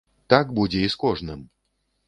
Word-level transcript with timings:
Так 0.33 0.45
будзе 0.59 0.81
і 0.87 0.89
з 0.95 1.01
кожным! 1.05 1.47